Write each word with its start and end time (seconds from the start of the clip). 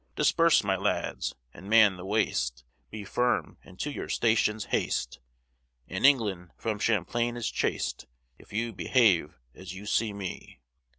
"Disperse, 0.15 0.63
my 0.63 0.75
lads, 0.75 1.35
and 1.53 1.69
man 1.69 1.95
the 1.95 2.05
waist, 2.07 2.63
Be 2.89 3.03
firm, 3.05 3.59
and 3.63 3.79
to 3.81 3.91
your 3.91 4.09
stations 4.09 4.65
haste, 4.73 5.19
And 5.87 6.07
England 6.07 6.49
from 6.57 6.79
Champlain 6.79 7.37
is 7.37 7.51
chased, 7.51 8.07
If 8.39 8.51
you 8.51 8.73
behave 8.73 9.37
as 9.53 9.75
you 9.75 9.85
see 9.85 10.11
me." 10.11 10.59